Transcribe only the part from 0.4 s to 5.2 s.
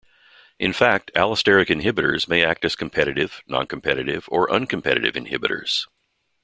In fact, allosteric inhibitors may act as competitive, non-competitive, or uncompetitive